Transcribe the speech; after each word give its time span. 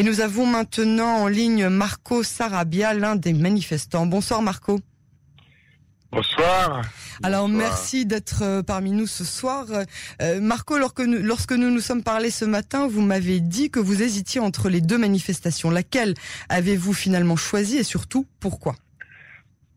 Et 0.00 0.04
nous 0.04 0.20
avons 0.20 0.46
maintenant 0.46 1.24
en 1.24 1.26
ligne 1.26 1.68
Marco 1.68 2.22
Sarabia, 2.22 2.94
l'un 2.94 3.16
des 3.16 3.32
manifestants. 3.32 4.06
Bonsoir 4.06 4.42
Marco. 4.42 4.78
Bonsoir. 6.12 6.82
Alors 7.24 7.48
merci 7.48 8.06
d'être 8.06 8.42
euh, 8.42 8.62
parmi 8.62 8.92
nous 8.92 9.08
ce 9.08 9.24
soir. 9.24 9.66
Euh, 10.22 10.40
Marco, 10.40 10.78
lorsque 10.78 11.00
nous, 11.00 11.18
lorsque 11.18 11.50
nous 11.50 11.70
nous 11.70 11.80
sommes 11.80 12.04
parlé 12.04 12.30
ce 12.30 12.44
matin, 12.44 12.86
vous 12.86 13.02
m'avez 13.02 13.40
dit 13.40 13.70
que 13.70 13.80
vous 13.80 14.00
hésitiez 14.00 14.40
entre 14.40 14.68
les 14.68 14.80
deux 14.80 14.98
manifestations. 14.98 15.68
Laquelle 15.68 16.14
avez-vous 16.48 16.92
finalement 16.92 17.36
choisi 17.36 17.76
et 17.78 17.82
surtout 17.82 18.24
pourquoi? 18.38 18.76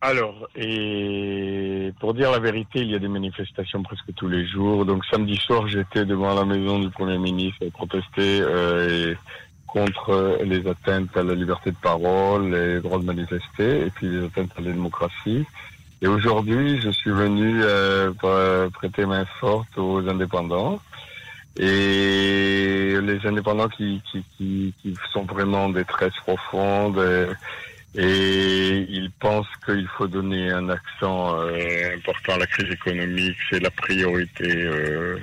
Alors, 0.01 0.49
et 0.55 1.93
pour 1.99 2.13
dire 2.13 2.31
la 2.31 2.39
vérité, 2.39 2.79
il 2.79 2.91
y 2.91 2.95
a 2.95 2.99
des 2.99 3.07
manifestations 3.07 3.81
presque 3.81 4.13
tous 4.15 4.27
les 4.27 4.47
jours. 4.47 4.85
Donc 4.85 5.03
samedi 5.05 5.35
soir, 5.37 5.67
j'étais 5.67 6.05
devant 6.05 6.35
la 6.35 6.45
maison 6.45 6.79
du 6.79 6.91
Premier 6.91 7.17
ministre 7.17 7.61
et 7.61 7.71
protester 7.71 8.41
euh, 8.41 9.15
contre 9.71 10.39
les 10.43 10.67
atteintes 10.67 11.15
à 11.15 11.23
la 11.23 11.33
liberté 11.33 11.71
de 11.71 11.77
parole, 11.81 12.51
les 12.51 12.79
droits 12.79 12.99
de 12.99 13.05
manifester 13.05 13.85
et 13.85 13.89
puis 13.89 14.07
les 14.07 14.25
atteintes 14.25 14.51
à 14.57 14.61
la 14.61 14.71
démocratie. 14.71 15.45
Et 16.01 16.07
aujourd'hui, 16.07 16.81
je 16.81 16.89
suis 16.89 17.11
venu 17.11 17.63
euh, 17.63 18.11
euh, 18.23 18.69
prêter 18.69 19.05
main 19.05 19.25
forte 19.39 19.77
aux 19.77 20.07
indépendants. 20.07 20.79
Et 21.57 22.97
les 23.01 23.25
indépendants 23.25 23.67
qui, 23.67 24.01
qui, 24.09 24.23
qui, 24.37 24.73
qui 24.81 24.95
sont 25.11 25.23
vraiment 25.23 25.65
en 25.65 25.69
détresse 25.69 26.13
profonde 26.25 26.97
et, 26.97 28.01
et 28.01 28.87
ils 28.89 29.11
pensent 29.11 29.53
qu'il 29.65 29.87
faut 29.97 30.07
donner 30.07 30.49
un 30.49 30.69
accent 30.69 31.35
euh, 31.37 31.95
important 31.95 32.33
à 32.33 32.37
la 32.37 32.47
crise 32.47 32.71
économique, 32.71 33.35
c'est 33.49 33.59
la 33.59 33.69
priorité 33.69 34.49
euh, 34.49 35.17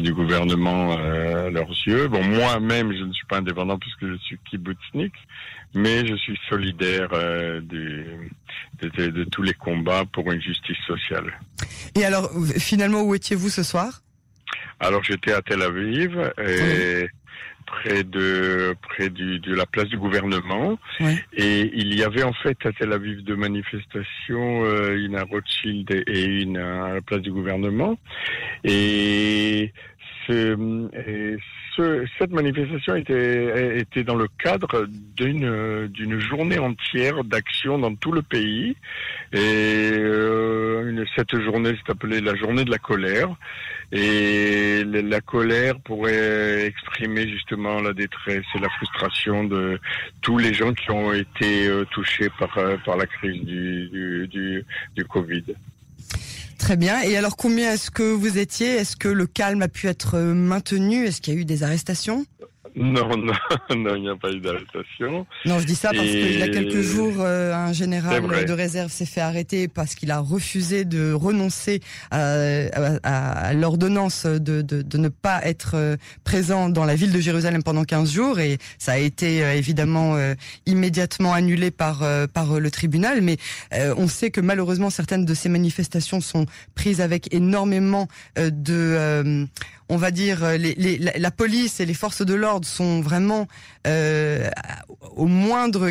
du 0.00 0.12
gouvernement 0.12 0.96
euh, 0.98 1.46
à 1.46 1.50
leurs 1.50 1.70
yeux. 1.86 2.08
Bon, 2.08 2.22
moi-même, 2.22 2.92
je 2.92 3.04
ne 3.04 3.12
suis 3.12 3.26
pas 3.26 3.38
indépendant 3.38 3.78
puisque 3.78 4.06
je 4.06 4.16
suis 4.16 4.38
kibbutznik, 4.50 5.12
mais 5.74 6.06
je 6.06 6.14
suis 6.16 6.38
solidaire 6.48 7.08
euh, 7.12 7.60
de, 7.60 8.04
de, 8.82 9.06
de, 9.08 9.24
tous 9.24 9.42
les 9.42 9.54
combats 9.54 10.04
pour 10.12 10.30
une 10.32 10.40
justice 10.40 10.78
sociale. 10.86 11.38
Et 11.94 12.04
alors, 12.04 12.30
finalement, 12.58 13.02
où 13.02 13.14
étiez-vous 13.14 13.50
ce 13.50 13.62
soir? 13.62 14.02
Alors, 14.80 15.02
j'étais 15.04 15.32
à 15.32 15.42
Tel 15.42 15.62
Aviv. 15.62 16.32
Et... 16.38 17.08
près 17.66 18.04
de 18.04 18.74
près 18.82 19.10
du, 19.10 19.38
de 19.40 19.54
la 19.54 19.66
place 19.66 19.86
du 19.86 19.98
gouvernement 19.98 20.78
oui. 21.00 21.18
et 21.36 21.70
il 21.74 21.94
y 21.94 22.02
avait 22.02 22.22
en 22.22 22.32
fait 22.32 22.56
à 22.64 22.72
Tel 22.72 22.92
Aviv 22.92 23.22
deux 23.22 23.36
manifestations 23.36 24.64
euh, 24.64 24.96
une 24.96 25.16
à 25.16 25.24
Rothschild 25.24 25.90
et 25.90 26.24
une 26.24 26.56
à 26.56 26.94
la 26.94 27.00
place 27.00 27.20
du 27.20 27.32
gouvernement 27.32 27.98
et, 28.64 29.72
et 30.30 31.36
ce, 31.76 32.06
cette 32.18 32.30
manifestation 32.30 32.94
était, 32.96 33.78
était 33.78 34.04
dans 34.04 34.14
le 34.14 34.28
cadre 34.38 34.86
d'une 35.16 35.88
d'une 35.88 36.20
journée 36.20 36.58
entière 36.58 37.24
d'action 37.24 37.78
dans 37.78 37.94
tout 37.94 38.12
le 38.12 38.22
pays. 38.22 38.76
Et 39.32 39.92
euh, 39.92 41.04
cette 41.16 41.38
journée 41.40 41.70
s'est 41.70 41.90
appelée 41.90 42.20
la 42.20 42.34
journée 42.34 42.64
de 42.64 42.70
la 42.70 42.78
colère. 42.78 43.28
Et 43.92 44.82
la 44.84 45.20
colère 45.20 45.78
pourrait 45.80 46.66
exprimer 46.66 47.28
justement 47.28 47.80
la 47.80 47.92
détresse 47.92 48.44
et 48.54 48.58
la 48.58 48.68
frustration 48.70 49.44
de 49.44 49.78
tous 50.20 50.38
les 50.38 50.54
gens 50.54 50.72
qui 50.72 50.90
ont 50.90 51.12
été 51.12 51.68
euh, 51.68 51.84
touchés 51.90 52.30
par, 52.38 52.58
par 52.84 52.96
la 52.96 53.06
crise 53.06 53.42
du, 53.42 54.26
du, 54.28 54.64
du 54.96 55.04
Covid. 55.04 55.44
Très 56.64 56.78
bien. 56.78 57.02
Et 57.02 57.18
alors, 57.18 57.36
combien 57.36 57.74
est-ce 57.74 57.90
que 57.90 58.02
vous 58.02 58.38
étiez? 58.38 58.68
Est-ce 58.68 58.96
que 58.96 59.08
le 59.08 59.26
calme 59.26 59.60
a 59.60 59.68
pu 59.68 59.86
être 59.86 60.18
maintenu? 60.18 61.04
Est-ce 61.04 61.20
qu'il 61.20 61.34
y 61.34 61.36
a 61.36 61.40
eu 61.40 61.44
des 61.44 61.62
arrestations? 61.62 62.24
Non, 62.76 63.08
non, 63.16 63.32
non, 63.76 63.94
il 63.94 64.02
n'y 64.02 64.08
a 64.08 64.16
pas 64.16 64.30
eu 64.32 64.40
d'arrestation. 64.40 65.26
Non, 65.44 65.58
je 65.58 65.66
dis 65.66 65.74
ça 65.74 65.90
parce 65.90 66.06
qu'il 66.06 66.38
y 66.38 66.42
a 66.42 66.48
quelques 66.48 66.80
jours, 66.80 67.14
euh, 67.18 67.54
un 67.54 67.72
général 67.72 68.22
de 68.46 68.52
réserve 68.52 68.90
s'est 68.90 69.06
fait 69.06 69.20
arrêter 69.20 69.68
parce 69.68 69.94
qu'il 69.94 70.10
a 70.10 70.18
refusé 70.18 70.84
de 70.84 71.12
renoncer 71.12 71.80
à, 72.10 72.34
à, 73.02 73.48
à 73.48 73.52
l'ordonnance 73.52 74.26
de, 74.26 74.62
de, 74.62 74.82
de, 74.82 74.98
ne 74.98 75.08
pas 75.08 75.40
être 75.44 75.72
euh, 75.74 75.96
présent 76.24 76.68
dans 76.68 76.84
la 76.84 76.94
ville 76.94 77.12
de 77.12 77.20
Jérusalem 77.20 77.62
pendant 77.62 77.84
15 77.84 78.12
jours 78.12 78.40
et 78.40 78.58
ça 78.78 78.92
a 78.92 78.98
été 78.98 79.44
euh, 79.44 79.54
évidemment 79.54 80.16
euh, 80.16 80.34
immédiatement 80.66 81.32
annulé 81.32 81.70
par, 81.70 82.02
euh, 82.02 82.26
par 82.26 82.60
le 82.60 82.70
tribunal. 82.70 83.20
Mais 83.22 83.36
on 83.96 84.08
sait 84.08 84.30
que 84.30 84.40
malheureusement 84.40 84.90
certaines 84.90 85.24
de 85.24 85.34
ces 85.34 85.48
manifestations 85.48 86.20
sont 86.20 86.46
prises 86.74 87.00
avec 87.00 87.32
énormément 87.32 88.08
de 88.36 89.46
on 89.90 89.96
va 89.96 90.10
dire, 90.10 90.52
les, 90.58 90.74
les, 90.74 90.96
la, 90.96 91.12
la, 91.16 91.30
police 91.30 91.78
et 91.78 91.86
les 91.86 91.94
forces 91.94 92.24
de 92.24 92.32
l'ordre 92.32 92.53
sont 92.62 93.00
vraiment 93.00 93.46
euh, 93.86 94.48
au 95.16 95.26
moindre 95.26 95.90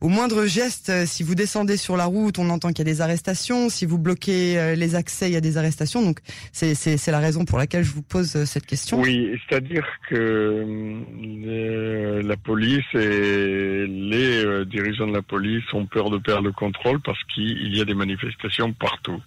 au 0.00 0.08
moindre 0.08 0.46
geste. 0.46 0.92
Si 1.06 1.22
vous 1.22 1.34
descendez 1.34 1.76
sur 1.76 1.96
la 1.96 2.06
route, 2.06 2.38
on 2.38 2.50
entend 2.50 2.68
qu'il 2.68 2.86
y 2.86 2.90
a 2.90 2.92
des 2.92 3.00
arrestations. 3.00 3.68
Si 3.68 3.86
vous 3.86 3.98
bloquez 3.98 4.58
euh, 4.58 4.74
les 4.74 4.94
accès, 4.94 5.28
il 5.28 5.32
y 5.32 5.36
a 5.36 5.40
des 5.40 5.58
arrestations. 5.58 6.02
Donc 6.02 6.20
c'est 6.52 6.74
c'est 6.74 7.10
la 7.10 7.18
raison 7.18 7.44
pour 7.44 7.58
laquelle 7.58 7.84
je 7.84 7.92
vous 7.92 8.02
pose 8.02 8.44
cette 8.44 8.66
question. 8.66 9.00
Oui, 9.00 9.38
c'est-à-dire 9.48 9.86
que 10.08 11.02
la 12.22 12.36
police 12.36 12.84
et 12.94 13.86
les 13.86 14.44
euh, 14.44 14.64
dirigeants 14.64 15.06
de 15.06 15.14
la 15.14 15.22
police 15.22 15.64
ont 15.72 15.86
peur 15.86 16.10
de 16.10 16.18
perdre 16.18 16.44
le 16.44 16.52
contrôle 16.52 17.00
parce 17.00 17.22
qu'il 17.34 17.74
y 17.74 17.80
a 17.80 17.84
des 17.84 17.94
manifestations 17.94 18.72
partout. 18.72 19.20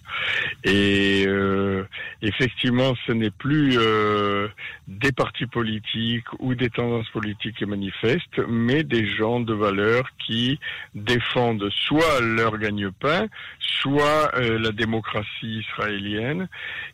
Et 0.64 1.24
euh, 1.26 1.84
effectivement, 2.22 2.94
ce 3.06 3.12
n'est 3.12 3.30
plus 3.30 3.78
euh, 3.78 4.48
des 4.88 5.12
partis 5.12 5.46
politiques 5.46 6.26
ou 6.38 6.54
des 6.54 6.69
tendances 6.70 7.08
politiques 7.10 7.56
qui 7.56 7.66
manifestent, 7.66 8.40
mais 8.48 8.82
des 8.82 9.06
gens 9.06 9.40
de 9.40 9.54
valeur 9.54 10.04
qui 10.26 10.58
défendent 10.94 11.68
soit 11.70 12.20
leur 12.20 12.58
gagne-pain, 12.58 13.26
soit 13.58 14.30
euh, 14.34 14.58
la 14.58 14.72
démocratie 14.72 15.64
israélienne. 15.68 16.48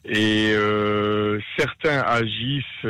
Et 0.04 0.52
euh, 0.52 1.38
certains 1.56 2.00
agissent 2.00 2.86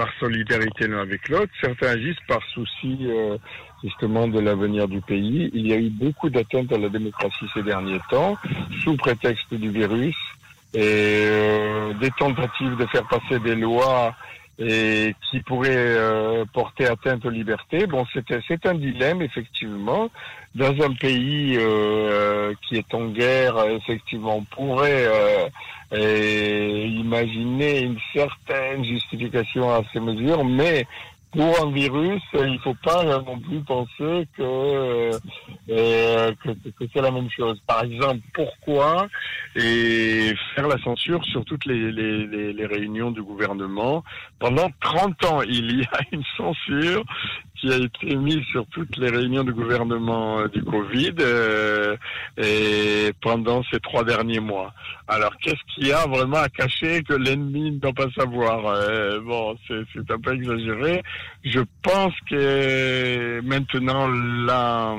par 0.00 0.08
solidarité 0.18 0.86
l'un 0.86 1.00
avec 1.00 1.28
l'autre, 1.28 1.52
certains 1.60 1.88
agissent 1.88 2.24
par 2.26 2.42
souci 2.54 2.96
euh, 3.02 3.36
justement 3.82 4.28
de 4.28 4.40
l'avenir 4.40 4.88
du 4.88 5.00
pays. 5.00 5.50
Il 5.52 5.66
y 5.66 5.72
a 5.72 5.76
eu 5.76 5.90
beaucoup 5.90 6.30
d'atteintes 6.30 6.72
à 6.72 6.78
la 6.78 6.88
démocratie 6.88 7.46
ces 7.52 7.62
derniers 7.62 8.00
temps, 8.08 8.38
sous 8.82 8.96
prétexte 8.96 9.52
du 9.52 9.70
virus 9.70 10.16
et 10.72 11.24
euh, 11.26 11.92
des 12.00 12.10
tentatives 12.12 12.76
de 12.76 12.86
faire 12.86 13.06
passer 13.08 13.40
des 13.40 13.56
lois 13.56 14.14
et 14.60 15.14
qui 15.30 15.40
pourraient 15.40 15.70
euh, 15.74 16.44
porter 16.52 16.86
atteinte 16.86 17.24
aux 17.24 17.30
libertés. 17.30 17.86
Bon, 17.86 18.04
c'est 18.12 18.66
un 18.66 18.74
dilemme, 18.74 19.22
effectivement. 19.22 20.10
Dans 20.54 20.74
un 20.82 20.92
pays 20.92 21.56
euh, 21.58 22.52
qui 22.62 22.76
est 22.76 22.94
en 22.94 23.06
guerre, 23.06 23.56
effectivement, 23.68 24.36
on 24.36 24.44
pourrait 24.44 25.08
euh, 25.92 26.86
imaginer 26.86 27.80
une 27.80 27.98
certaine 28.12 28.84
justification 28.84 29.70
à 29.70 29.82
ces 29.92 30.00
mesures, 30.00 30.44
mais 30.44 30.86
pour 31.32 31.62
un 31.62 31.70
virus, 31.70 32.22
il 32.34 32.52
ne 32.54 32.58
faut 32.58 32.76
pas 32.82 33.04
non 33.04 33.38
plus 33.38 33.60
penser 33.60 34.26
que, 34.36 35.10
euh, 35.70 36.32
que, 36.42 36.50
que 36.50 36.84
c'est 36.92 37.00
la 37.00 37.10
même 37.10 37.30
chose. 37.30 37.60
Par 37.66 37.84
exemple, 37.84 38.20
pourquoi 38.34 39.06
faire 39.54 40.68
la 40.68 40.78
censure 40.82 41.24
sur 41.24 41.44
toutes 41.44 41.66
les, 41.66 42.66
réunions 42.66 43.10
du 43.10 43.22
gouvernement 43.22 44.04
Pendant 44.38 44.70
30 44.80 45.24
ans, 45.24 45.42
il 45.42 45.80
y 45.80 45.84
a 45.84 46.00
une 46.12 46.24
censure 46.36 47.04
qui 47.56 47.70
a 47.72 47.76
été 47.76 48.16
mise 48.16 48.42
sur 48.50 48.64
toutes 48.68 48.96
les 48.96 49.10
réunions 49.10 49.44
du 49.44 49.52
gouvernement 49.52 50.46
du 50.48 50.62
Covid 50.62 51.14
euh, 51.20 51.96
et 52.38 53.12
pendant 53.20 53.62
ces 53.64 53.78
trois 53.80 54.02
derniers 54.02 54.40
mois. 54.40 54.72
Alors, 55.08 55.36
qu'est-ce 55.42 55.74
qu'il 55.74 55.88
y 55.88 55.92
a 55.92 56.06
vraiment 56.06 56.38
à 56.38 56.48
cacher 56.48 57.02
que 57.02 57.12
l'ennemi 57.12 57.72
ne 57.72 57.78
doit 57.78 57.92
pas 57.92 58.10
savoir? 58.16 58.66
Euh, 58.66 59.20
Bon, 59.20 59.56
c'est 59.68 60.10
un 60.10 60.18
peu 60.18 60.34
exagéré. 60.34 61.02
Je 61.44 61.60
pense 61.82 62.12
que 62.28 63.40
maintenant, 63.42 64.08
la 64.08 64.96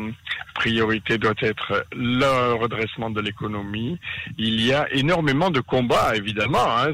priorité 0.56 1.18
doit 1.18 1.36
être 1.42 1.86
le 1.94 2.54
redressement 2.54 3.10
de 3.10 3.22
l'économie. 3.22 4.00
Il 4.38 4.60
y 4.66 4.74
a 4.74 4.92
énormément 4.94 5.50
de 5.50 5.60
combats, 5.60 6.16
évidemment, 6.16 6.78
hein, 6.78 6.92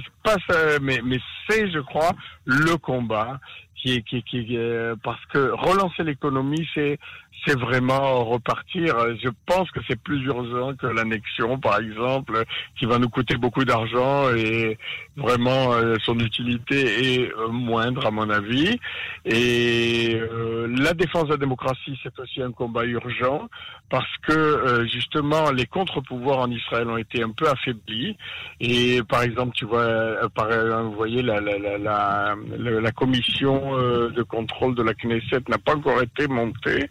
mais 0.82 1.20
c'est, 1.50 1.72
je 1.72 1.80
crois, 1.80 2.12
le 2.46 2.78
combat 2.78 3.40
qui, 3.82 4.04
qui, 4.04 4.24
qui, 4.24 4.58
parce 5.04 5.24
que 5.28 5.52
relancer 5.52 6.04
l'économie, 6.04 6.68
c'est 6.74 7.00
c'est 7.46 7.58
vraiment 7.58 8.26
repartir. 8.26 8.96
Je 9.22 9.30
pense 9.46 9.70
que 9.72 9.80
c'est 9.88 10.00
plus 10.02 10.24
urgent 10.26 10.74
que 10.76 10.88
l'annexion, 10.88 11.60
par 11.60 11.80
exemple, 11.80 12.44
qui 12.78 12.86
va 12.86 13.00
nous 13.00 13.10
coûter 13.10 13.38
beaucoup 13.38 13.64
d'argent 13.64 14.34
et 14.36 14.78
vraiment 15.16 15.74
euh, 15.74 15.96
son 16.04 16.20
utilité 16.20 17.22
est 17.22 17.32
euh, 17.32 17.48
moindre, 17.50 18.06
à 18.06 18.12
mon 18.12 18.30
avis. 18.30 18.80
Et 19.26 20.16
euh, 20.16 20.68
la 20.78 20.94
défense 20.94 21.26
de 21.26 21.32
la 21.32 21.38
démocratie, 21.38 21.98
c'est 22.04 22.18
aussi 22.20 22.42
un 22.42 22.52
combat 22.52 22.86
urgent 22.86 23.48
parce 23.90 24.18
que 24.28 24.34
euh, 24.34 24.86
justement, 24.88 25.52
les 25.52 25.66
contre-pouvoirs 25.66 26.40
en 26.40 26.52
Israël 26.52 26.90
ont 26.90 26.98
été 26.98 27.24
un 27.24 27.32
peu 27.32 27.48
affaiblis. 27.48 28.18
Et 28.60 29.02
par 29.08 29.22
exemple, 29.22 29.54
tu 29.56 29.66
vois, 29.66 30.28
par, 30.36 30.48
vous 30.84 30.94
voyez 30.94 31.22
la, 31.22 31.40
la, 31.40 31.58
la, 31.58 31.78
la, 31.78 32.36
la 32.58 32.92
commission 32.92 33.67
euh, 33.76 34.10
de 34.10 34.24
contrôle 34.24 34.76
de 34.76 34.84
la 34.84 34.94
Knesset 34.94 35.42
n'a 35.48 35.58
pas 35.58 35.76
encore 35.76 36.02
été 36.02 36.28
montée. 36.28 36.90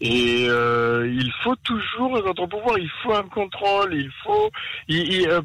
Et 0.00 0.46
euh, 0.48 1.08
il 1.12 1.32
faut 1.42 1.56
toujours 1.56 2.10
notre 2.24 2.46
pouvoir, 2.46 2.78
il 2.78 2.90
faut 3.02 3.14
un 3.14 3.22
contrôle, 3.24 3.94
il 3.94 4.10
faut 4.24 4.50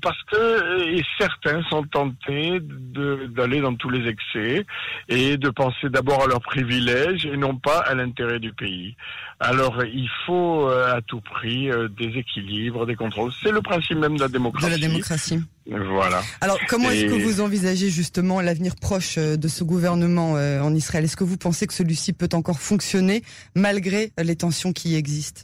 parce 0.01 0.21
que 0.23 1.01
certains 1.17 1.61
sont 1.63 1.83
tentés 1.83 2.59
d'aller 2.61 3.61
dans 3.61 3.75
tous 3.75 3.89
les 3.89 4.07
excès 4.07 4.65
et 5.07 5.37
de 5.37 5.49
penser 5.49 5.89
d'abord 5.89 6.23
à 6.23 6.27
leurs 6.27 6.41
privilèges 6.41 7.25
et 7.25 7.37
non 7.37 7.55
pas 7.55 7.79
à 7.79 7.93
l'intérêt 7.93 8.39
du 8.39 8.53
pays. 8.53 8.95
Alors 9.39 9.83
il 9.83 10.09
faut 10.25 10.67
à 10.67 11.01
tout 11.01 11.21
prix 11.21 11.69
des 11.97 12.17
équilibres, 12.17 12.85
des 12.85 12.95
contrôles. 12.95 13.31
C'est 13.41 13.51
le 13.51 13.61
principe 13.61 13.97
même 13.97 14.15
de 14.15 14.21
la 14.21 14.27
démocratie. 14.27 14.65
De 14.65 14.81
la 14.81 14.87
démocratie. 14.87 15.39
Voilà. 15.69 16.21
Alors, 16.41 16.57
comment 16.67 16.89
est-ce 16.89 17.05
que 17.05 17.21
vous 17.21 17.41
envisagez 17.41 17.89
justement 17.89 18.41
l'avenir 18.41 18.75
proche 18.75 19.17
euh, 19.17 19.37
de 19.37 19.47
ce 19.47 19.63
gouvernement 19.63 20.35
euh, 20.35 20.61
en 20.61 20.73
Israël? 20.73 21.05
Est-ce 21.05 21.17
que 21.17 21.23
vous 21.23 21.37
pensez 21.37 21.67
que 21.67 21.73
celui-ci 21.73 22.13
peut 22.13 22.29
encore 22.33 22.59
fonctionner 22.59 23.23
malgré 23.55 24.11
les 24.17 24.35
tensions 24.35 24.73
qui 24.73 24.95
existent? 24.95 25.43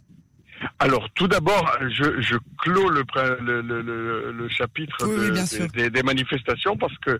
Alors, 0.80 1.10
tout 1.16 1.28
d'abord, 1.28 1.70
je, 1.82 2.22
je 2.22 2.36
clôt 2.60 2.90
le, 2.90 3.04
le, 3.42 3.62
le, 3.62 4.32
le 4.32 4.50
chapitre 4.50 5.08
des, 5.76 5.90
des, 5.90 6.04
manifestations 6.04 6.76
parce 6.78 6.98
que 7.00 7.20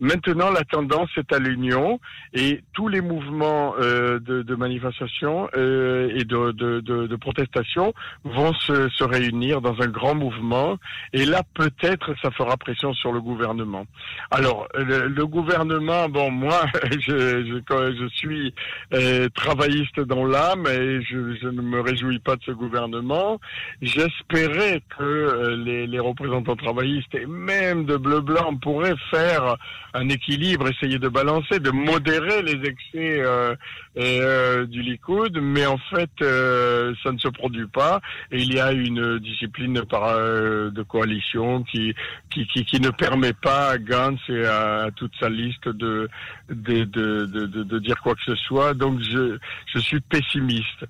Maintenant, 0.00 0.50
la 0.50 0.62
tendance 0.64 1.08
est 1.16 1.32
à 1.32 1.38
l'union 1.38 2.00
et 2.34 2.60
tous 2.74 2.88
les 2.88 3.00
mouvements 3.00 3.74
euh, 3.80 4.18
de, 4.20 4.42
de, 4.42 4.54
manifestation 4.54 5.48
euh, 5.56 6.10
et 6.14 6.24
de, 6.24 6.52
de, 6.52 6.80
de, 6.80 7.16
protestation 7.16 7.94
vont 8.24 8.52
se, 8.52 8.90
se, 8.90 9.04
réunir 9.04 9.62
dans 9.62 9.80
un 9.80 9.86
grand 9.86 10.14
mouvement. 10.14 10.76
Et 11.14 11.24
là, 11.24 11.42
peut-être, 11.54 12.14
ça 12.20 12.30
fera 12.30 12.56
pression 12.58 12.92
sur 12.92 13.12
le 13.12 13.22
gouvernement. 13.22 13.86
Alors, 14.30 14.68
le, 14.74 15.26
gouvernement, 15.26 16.08
bon, 16.10 16.30
moi, 16.30 16.66
je, 17.00 17.44
je, 17.46 17.94
je 17.98 18.08
suis 18.08 18.54
euh, 18.92 19.28
travailliste 19.34 20.00
dans 20.00 20.26
l'âme 20.26 20.66
et 20.66 21.00
je, 21.02 21.36
je, 21.40 21.48
ne 21.48 21.62
me 21.62 21.80
réjouis 21.80 22.18
pas 22.18 22.36
de 22.36 22.42
ce 22.42 22.50
gouvernement. 22.50 23.40
J'espérais 23.80 24.82
que 24.98 25.02
euh, 25.02 25.56
les, 25.56 25.86
les 25.86 25.98
représentants 25.98 26.56
travaillistes 26.56 27.14
et 27.14 27.26
même 27.26 27.86
de 27.86 27.96
bleu-blanc 27.96 28.56
pourraient 28.56 28.94
faire 29.10 29.56
un 29.96 30.08
équilibre, 30.08 30.68
essayer 30.68 30.98
de 30.98 31.08
balancer, 31.08 31.58
de 31.60 31.70
modérer 31.70 32.42
les 32.42 32.68
excès 32.68 33.20
euh, 33.20 33.54
euh, 33.98 34.66
du 34.66 34.82
Likoud, 34.82 35.38
mais 35.40 35.66
en 35.66 35.78
fait, 35.78 36.10
euh, 36.22 36.94
ça 37.02 37.12
ne 37.12 37.18
se 37.18 37.28
produit 37.28 37.66
pas. 37.66 38.00
Et 38.30 38.40
il 38.42 38.54
y 38.54 38.60
a 38.60 38.72
une 38.72 39.18
discipline 39.18 39.82
par, 39.84 40.16
de 40.16 40.82
coalition 40.82 41.62
qui, 41.64 41.94
qui, 42.30 42.46
qui, 42.46 42.64
qui, 42.64 42.80
ne 42.80 42.90
permet 42.90 43.32
pas 43.32 43.70
à 43.70 43.78
Gantz 43.78 44.20
et 44.28 44.44
à, 44.44 44.88
toute 44.94 45.12
sa 45.18 45.28
liste 45.28 45.68
de 45.68 46.08
de, 46.48 46.84
de, 46.84 47.26
de, 47.26 47.46
de, 47.46 47.78
dire 47.78 48.00
quoi 48.02 48.14
que 48.14 48.22
ce 48.24 48.36
soit. 48.36 48.74
Donc, 48.74 49.00
je, 49.00 49.38
je 49.74 49.78
suis 49.78 50.00
pessimiste. 50.00 50.86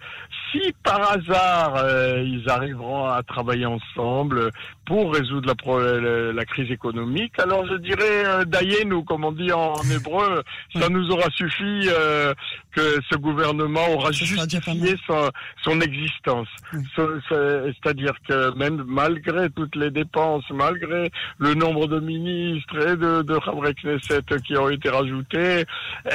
Si 0.53 0.75
par 0.83 1.13
hasard, 1.13 1.77
ils 2.19 2.49
arriveront 2.49 3.07
à 3.07 3.23
travailler 3.23 3.67
ensemble 3.67 4.51
pour 4.85 5.15
résoudre 5.15 5.53
la, 5.67 6.33
la, 6.33 6.45
crise 6.45 6.71
économique, 6.71 7.39
alors 7.39 7.67
je 7.67 7.75
dirais, 7.75 8.45
d'ailleurs, 8.47 8.87
nous, 8.87 9.03
comme 9.03 9.25
on 9.25 9.33
dit 9.33 9.53
en, 9.53 9.75
hébreu, 9.91 10.43
ça 10.75 10.89
nous 10.89 11.11
aura 11.11 11.29
suffi 11.31 11.89
euh, 11.89 12.35
que 12.77 13.01
ce 13.11 13.17
gouvernement 13.17 13.89
aura 13.95 14.13
justifié 14.13 14.97
son, 15.07 15.31
son, 15.63 15.81
existence. 15.81 16.49
C'est-à-dire 16.95 18.13
que 18.29 18.55
même 18.57 18.85
malgré 18.87 19.49
toutes 19.51 19.75
les 19.77 19.91
dépenses, 19.91 20.45
malgré 20.51 21.11
le 21.39 21.55
nombre 21.55 21.87
de 21.87 22.01
ministres 22.01 22.77
et 22.77 22.97
de, 22.97 23.23
de 23.23 23.39
Knesset 23.83 24.23
qui 24.47 24.57
ont 24.59 24.69
été 24.69 24.91
rajoutés, 24.91 25.65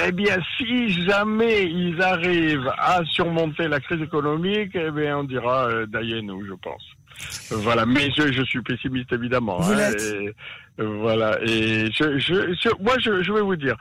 eh 0.06 0.12
bien, 0.12 0.38
si 0.58 1.04
jamais 1.04 1.64
ils 1.64 2.00
arrivent 2.02 2.72
à 2.78 3.02
surmonter 3.06 3.68
la 3.68 3.80
crise 3.80 4.02
économique, 4.02 4.72
eh 4.76 4.92
bien, 4.92 5.18
on 5.18 5.24
dira 5.24 5.66
euh, 5.66 5.88
nous, 6.22 6.46
je 6.46 6.54
pense. 6.54 6.84
Voilà, 7.50 7.86
mais 7.86 8.10
je, 8.16 8.32
je 8.32 8.44
suis 8.44 8.62
pessimiste 8.62 9.12
évidemment. 9.14 9.60
Hein, 9.62 10.32
voilà, 10.78 11.38
et 11.44 11.92
je, 11.92 12.18
je, 12.18 12.70
moi 12.82 12.96
je, 13.00 13.22
je 13.22 13.32
vais 13.34 13.42
vous 13.42 13.56
dire, 13.56 13.76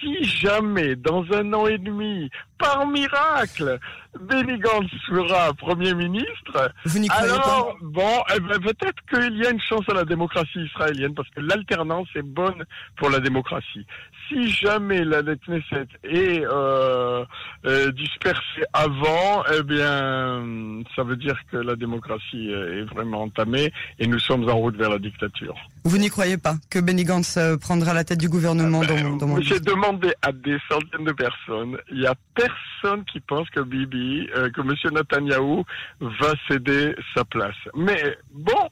si 0.00 0.24
jamais 0.24 0.96
dans 0.96 1.24
un 1.32 1.52
an 1.52 1.66
et 1.66 1.78
demi, 1.78 2.30
par 2.58 2.86
miracle, 2.86 3.78
Benny 4.18 4.58
Gantz 4.58 4.90
sera 5.06 5.52
Premier 5.54 5.94
ministre, 5.94 6.72
alors 7.10 7.76
bon, 7.80 8.22
eh 8.34 8.40
ben, 8.40 8.58
peut-être 8.58 9.00
qu'il 9.08 9.36
y 9.36 9.46
a 9.46 9.50
une 9.50 9.60
chance 9.60 9.88
à 9.88 9.94
la 9.94 10.04
démocratie 10.04 10.60
israélienne 10.60 11.14
parce 11.14 11.28
que 11.30 11.40
l'alternance 11.40 12.08
est 12.14 12.22
bonne 12.22 12.64
pour 12.96 13.10
la 13.10 13.20
démocratie. 13.20 13.86
Si 14.28 14.48
jamais 14.50 15.04
la 15.04 15.22
Knesset 15.22 15.88
est 16.04 16.44
euh, 16.44 17.24
euh, 17.66 17.92
dispersée 17.92 18.64
avant, 18.72 19.44
eh 19.52 19.62
bien, 19.62 20.82
ça 20.94 21.02
veut 21.02 21.16
dire 21.16 21.36
que 21.50 21.56
la 21.56 21.76
démocratie 21.76 22.50
est 22.50 22.84
vraiment 22.84 23.22
entamée 23.22 23.72
et 23.98 24.06
nous 24.06 24.20
sommes 24.20 24.48
en 24.48 24.56
route 24.56 24.76
vers 24.76 24.90
la 24.90 24.98
dictature. 24.98 25.56
Vous 25.84 25.98
n'y 25.98 26.10
croyez 26.10 26.36
pas 26.36 26.54
que 26.70 26.78
Benny 26.78 27.04
Gantz 27.04 27.36
euh, 27.36 27.56
prendra 27.56 27.94
la 27.94 28.04
tête 28.04 28.20
du 28.20 28.28
gouvernement 28.28 28.82
ah 28.84 28.86
ben, 28.86 29.16
dans, 29.18 29.26
dans 29.26 29.40
J'ai 29.40 29.60
demandé 29.60 30.12
à 30.22 30.30
des 30.30 30.58
centaines 30.70 31.04
de 31.04 31.12
personnes. 31.12 31.78
Il 31.90 32.00
y 32.00 32.06
a 32.06 32.14
personne 32.34 33.04
qui 33.04 33.20
pense 33.20 33.48
que 33.50 33.60
Bibi, 33.60 33.99
euh, 34.36 34.50
que 34.50 34.60
Monsieur 34.60 34.90
Netanyahou 34.90 35.64
va 36.00 36.32
céder 36.48 36.94
sa 37.14 37.24
place. 37.24 37.56
Mais 37.74 38.16
bon, 38.32 38.68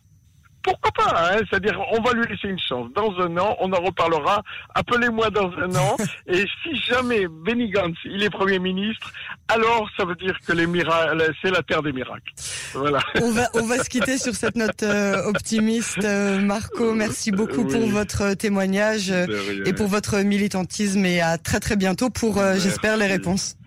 pourquoi 0.62 0.90
pas 0.92 1.32
hein 1.32 1.40
C'est-à-dire, 1.48 1.80
on 1.92 2.00
va 2.02 2.12
lui 2.12 2.26
laisser 2.28 2.48
une 2.48 2.58
chance. 2.58 2.88
Dans 2.94 3.10
un 3.20 3.36
an, 3.38 3.56
on 3.60 3.72
en 3.72 3.80
reparlera. 3.80 4.42
Appelez-moi 4.74 5.30
dans 5.30 5.50
un 5.52 5.74
an. 5.76 5.96
et 6.26 6.44
si 6.62 6.76
jamais 6.76 7.26
Benny 7.28 7.70
Gantz, 7.70 7.96
il 8.04 8.22
est 8.22 8.30
Premier 8.30 8.58
ministre, 8.58 9.10
alors 9.48 9.88
ça 9.96 10.04
veut 10.04 10.14
dire 10.16 10.36
que 10.46 10.52
les 10.52 10.66
miracles, 10.66 11.32
c'est 11.42 11.50
la 11.50 11.62
terre 11.62 11.82
des 11.82 11.92
miracles. 11.92 12.32
Voilà. 12.74 13.00
On 13.22 13.32
va, 13.32 13.48
on 13.54 13.66
va 13.66 13.82
se 13.82 13.88
quitter 13.88 14.18
sur 14.18 14.34
cette 14.34 14.56
note 14.56 14.82
euh, 14.82 15.24
optimiste. 15.24 16.04
Euh, 16.04 16.40
Marco, 16.40 16.92
merci 16.92 17.30
beaucoup 17.30 17.64
pour 17.64 17.86
votre 17.88 18.34
témoignage 18.34 19.10
et 19.10 19.72
pour 19.72 19.86
votre 19.86 20.18
militantisme 20.18 21.04
et 21.04 21.20
à 21.20 21.38
très 21.38 21.60
très 21.60 21.76
bientôt 21.76 22.10
pour, 22.10 22.40
j'espère, 22.56 22.96
les 22.96 23.06
réponses. 23.06 23.57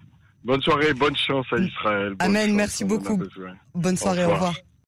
Bonne 0.44 0.62
soirée, 0.62 0.94
bonne 0.94 1.16
chance 1.16 1.46
à 1.52 1.58
Israël. 1.58 2.16
Amen, 2.20 2.54
merci 2.56 2.84
beaucoup. 2.84 3.22
Bonne 3.76 3.98
soirée, 3.98 4.26
au 4.26 4.32
revoir. 4.32 4.56